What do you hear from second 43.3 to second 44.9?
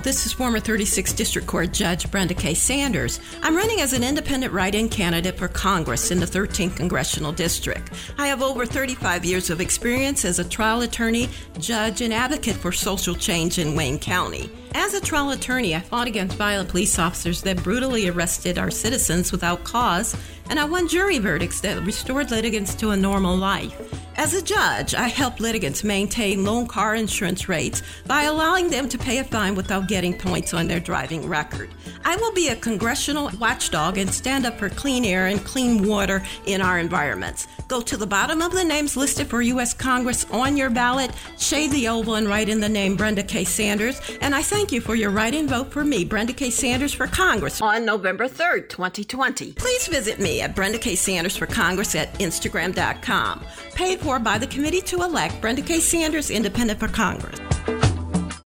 Sanders. And I thank you